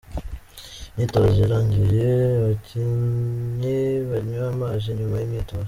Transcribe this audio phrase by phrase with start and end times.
[0.89, 2.09] Imyitozo irangiye
[2.39, 3.77] abakinnyi
[4.09, 5.59] banywa amazi nyuma y'imyitozo.